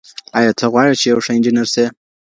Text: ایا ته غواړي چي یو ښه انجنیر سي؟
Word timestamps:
ایا 0.37 0.51
ته 0.59 0.65
غواړي 0.71 0.93
چي 1.01 1.05
یو 1.11 1.19
ښه 1.25 1.31
انجنیر 1.35 1.67
سي؟ 1.73 1.85